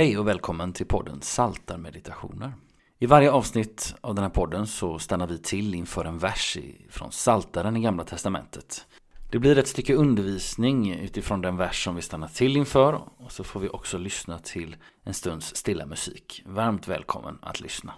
[0.00, 2.52] Hej och välkommen till podden Saltarmeditationer.
[2.98, 6.58] I varje avsnitt av den här podden så stannar vi till inför en vers
[6.90, 8.86] från Saltaren i Gamla Testamentet.
[9.30, 13.44] Det blir ett stycke undervisning utifrån den vers som vi stannar till inför och så
[13.44, 16.42] får vi också lyssna till en stunds stilla musik.
[16.46, 17.94] Varmt välkommen att lyssna.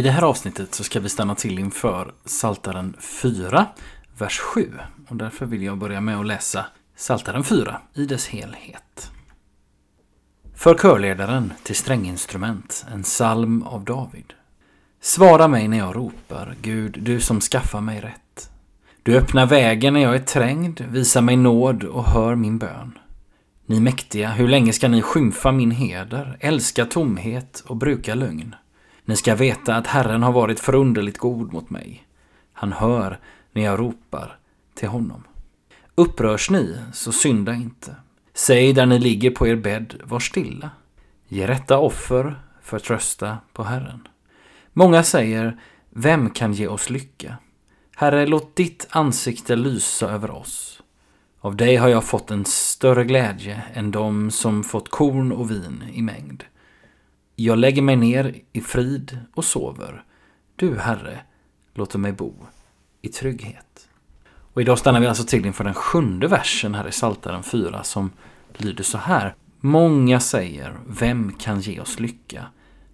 [0.00, 3.66] I det här avsnittet så ska vi stanna till inför Saltaren 4,
[4.18, 4.72] vers 7.
[5.08, 6.66] Och därför vill jag börja med att läsa
[6.96, 9.10] Saltaren 4 i dess helhet.
[10.54, 14.32] För körledaren till stränginstrument, en psalm av David.
[15.00, 18.50] Svara mig när jag ropar, Gud, du som skaffar mig rätt.
[19.02, 22.98] Du öppnar vägen när jag är trängd, visar mig nåd och hör min bön.
[23.66, 28.54] Ni mäktiga, hur länge ska ni skymfa min heder, älska tomhet och bruka lögn?
[29.10, 32.06] Ni ska veta att Herren har varit förunderligt god mot mig.
[32.52, 33.18] Han hör
[33.52, 34.38] när jag ropar
[34.74, 35.24] till honom.
[35.94, 37.96] Upprörs ni, så synda inte.
[38.34, 40.70] Säg där ni ligger på er bädd, var stilla.
[41.28, 44.08] Ge rätta offer, förtrösta på Herren.
[44.72, 45.60] Många säger,
[45.90, 47.36] vem kan ge oss lycka?
[47.96, 50.82] Herre, låt ditt ansikte lysa över oss.
[51.40, 55.84] Av dig har jag fått en större glädje än de som fått korn och vin
[55.92, 56.44] i mängd.
[57.36, 60.04] Jag lägger mig ner i frid och sover.
[60.56, 61.20] Du, Herre,
[61.74, 62.34] låter mig bo
[63.02, 63.88] i trygghet.
[64.52, 68.10] Och idag stannar vi alltså till inför den sjunde versen här i Psaltaren 4 som
[68.52, 69.34] lyder så här.
[69.60, 72.46] Många säger, vem kan ge oss lycka?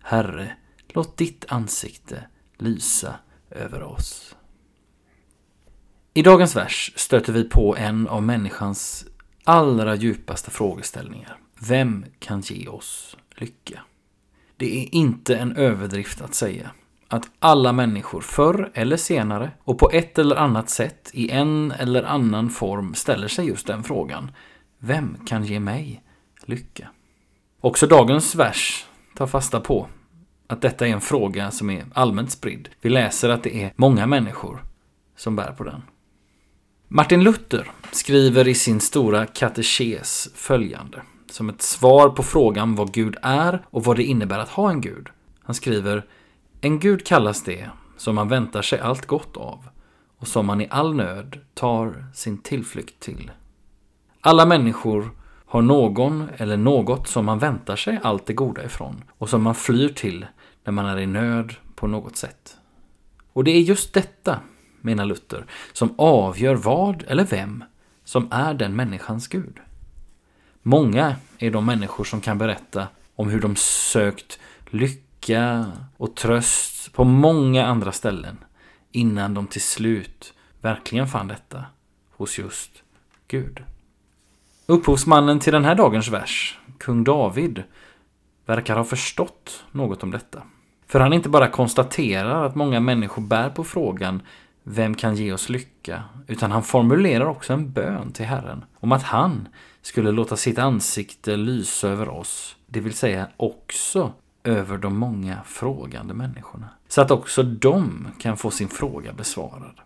[0.03, 0.53] Herre,
[0.89, 2.27] låt ditt ansikte
[2.59, 3.15] lysa
[3.51, 4.37] över oss.
[6.15, 9.07] I dagens vers stöter vi på en av människans
[9.45, 11.39] allra djupaste frågeställningar.
[11.61, 13.81] Vem kan ge oss lycka?
[14.57, 16.71] Det är inte en överdrift att säga
[17.09, 22.03] att alla människor förr eller senare och på ett eller annat sätt i en eller
[22.03, 24.31] annan form ställer sig just den frågan.
[24.79, 26.03] Vem kan ge mig
[26.45, 26.89] lycka?
[27.61, 28.87] Också dagens vers
[29.17, 29.89] tar fasta på
[30.47, 32.69] att detta är en fråga som är allmänt spridd.
[32.81, 34.63] Vi läser att det är många människor
[35.17, 35.83] som bär på den.
[36.89, 43.17] Martin Luther skriver i sin stora katekes följande som ett svar på frågan vad Gud
[43.23, 45.09] är och vad det innebär att ha en Gud.
[45.43, 46.07] Han skriver
[46.61, 49.69] En Gud kallas det som man väntar sig allt gott av
[50.19, 53.31] och som man i all nöd tar sin tillflykt till.
[54.21, 55.11] Alla människor
[55.47, 59.55] har någon eller något som man väntar sig allt det goda ifrån och som man
[59.55, 60.27] flyr till
[60.65, 62.57] när man är i nöd på något sätt.
[63.33, 64.41] Och det är just detta,
[64.81, 67.65] menar Luther, som avgör vad eller vem
[68.05, 69.61] som är den människans Gud.
[70.69, 74.39] Många är de människor som kan berätta om hur de sökt
[74.71, 75.67] lycka
[75.97, 78.39] och tröst på många andra ställen
[78.93, 81.65] innan de till slut verkligen fann detta
[82.17, 82.71] hos just
[83.29, 83.63] Gud.
[84.67, 87.63] Upphovsmannen till den här dagens vers, kung David,
[88.47, 90.43] verkar ha förstått något om detta.
[90.87, 94.23] För han inte bara konstaterar att många människor bär på frågan
[94.69, 96.03] Vem kan ge oss lycka?
[96.27, 99.49] Utan han formulerar också en bön till Herren om att han
[99.87, 104.13] skulle låta sitt ansikte lysa över oss, det vill säga också
[104.45, 106.69] över de många frågande människorna.
[106.89, 109.81] Så att också de kan få sin fråga besvarad.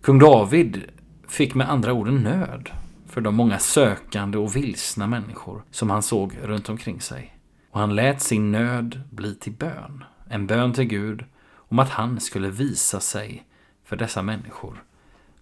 [0.00, 0.82] Kung David
[1.28, 2.70] fick med andra ord en nöd
[3.06, 7.38] för de många sökande och vilsna människor som han såg runt omkring sig.
[7.70, 10.04] Och han lät sin nöd bli till bön.
[10.28, 13.46] En bön till Gud om att han skulle visa sig
[13.84, 14.84] för dessa människor.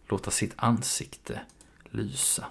[0.09, 1.40] Låta sitt ansikte
[1.90, 2.45] lysa.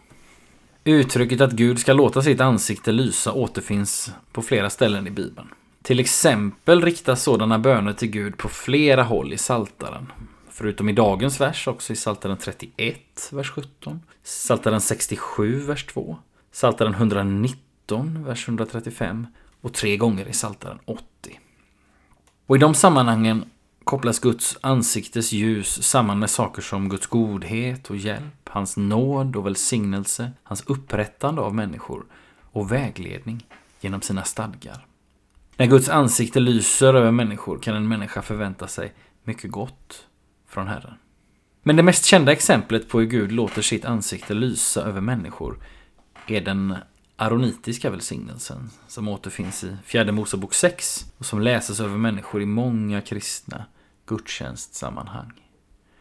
[0.88, 5.48] Uttrycket att Gud ska låta sitt ansikte lysa återfinns på flera ställen i Bibeln.
[5.84, 10.12] Till exempel riktas sådana böner till Gud på flera håll i Saltaren.
[10.50, 14.01] Förutom i dagens vers också i Saltaren 31, vers 17.
[14.24, 16.18] Saltaren 67, vers 2.
[16.51, 19.27] Saltaren 119, vers 135.
[19.62, 21.04] Och tre gånger i Saltaren 80.
[22.46, 23.46] Och i de sammanhangen
[23.86, 29.46] kopplas Guds ansiktes ljus samman med saker som Guds godhet och hjälp, hans nåd och
[29.46, 32.06] välsignelse, hans upprättande av människor
[32.51, 33.46] och vägledning
[33.82, 34.86] genom sina stadgar.
[35.58, 40.08] När Guds ansikte lyser över människor kan en människa förvänta sig mycket gott
[40.48, 40.94] från Herren.
[41.63, 45.58] Men det mest kända exemplet på hur Gud låter sitt ansikte lysa över människor
[46.27, 46.75] är den
[47.15, 53.01] aronitiska välsignelsen som återfinns i Fjärde Mosebok 6 och som läses över människor i många
[53.01, 53.65] kristna
[54.06, 55.32] gudstjänstsammanhang.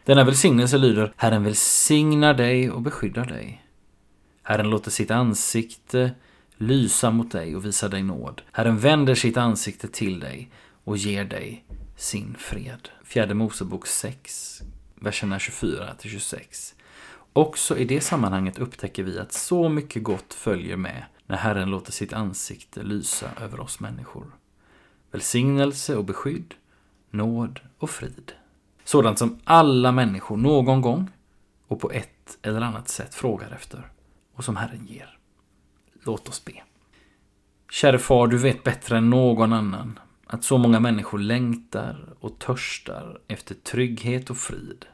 [0.04, 3.64] Denna välsignelse lyder Herren välsignar dig och beskyddar dig.
[4.42, 6.14] Herren låter sitt ansikte
[6.56, 8.42] lysa mot dig och visa dig nåd.
[8.52, 10.50] Herren vänder sitt ansikte till dig
[10.84, 11.64] och ger dig
[11.96, 12.88] sin fred.
[13.04, 14.62] Fjärde Mosebok 6,
[14.94, 16.74] verserna 24 till 26.
[17.32, 21.92] Också i det sammanhanget upptäcker vi att så mycket gott följer med när Herren låter
[21.92, 24.26] sitt ansikte lysa över oss människor.
[25.10, 26.54] Välsignelse och beskydd,
[27.14, 28.32] nåd och frid.
[28.84, 31.10] Sådant som alla människor någon gång
[31.68, 33.90] och på ett eller annat sätt frågar efter
[34.34, 35.18] och som Herren ger.
[36.02, 36.52] Låt oss be.
[37.70, 43.18] Käre far, du vet bättre än någon annan Att så många människor längtar och törstar
[43.28, 44.86] efter trygghet och frid.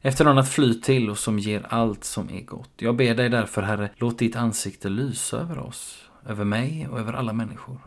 [0.00, 2.70] Efter någon att fly till och som ger allt som är gott.
[2.76, 7.12] Jag ber dig därför, Herre, låt ditt ansikte lysa över oss, över mig och över
[7.12, 7.78] alla människor.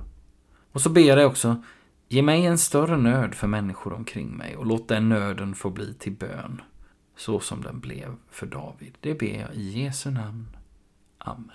[0.72, 1.64] Och så ber jag dig också,
[2.08, 5.94] ge mig en större nöd för människor omkring mig och låt den nöden få bli
[5.94, 6.62] till bön,
[7.16, 8.98] så som den blev för David.
[9.00, 10.48] Det ber jag i Jesu namn.
[11.18, 11.52] Amen.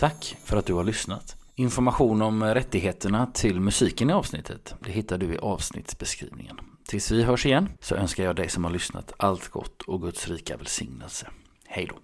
[0.00, 1.36] Tack för att du har lyssnat.
[1.54, 6.60] Information om rättigheterna till musiken i avsnittet det hittar du i avsnittsbeskrivningen.
[6.88, 10.28] Tills vi hörs igen så önskar jag dig som har lyssnat allt gott och Guds
[10.28, 11.28] rika välsignelse.
[11.66, 12.00] Hej då!